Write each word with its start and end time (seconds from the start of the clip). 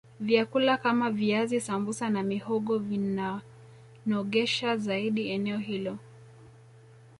vyakula 0.19 0.77
Kama 0.77 1.11
viazi 1.11 1.59
sambusa 1.61 2.09
na 2.09 2.23
mihogo 2.23 2.77
vinanogesha 2.79 4.77
zaidi 4.77 5.27
eneo 5.29 5.57
hilo 5.57 5.97